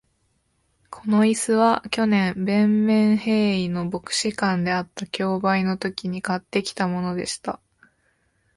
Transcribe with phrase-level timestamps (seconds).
[0.89, 7.59] この椅子は、去年、ヴェンメンヘーイの牧師館であった競売のときに買ってきたものでした。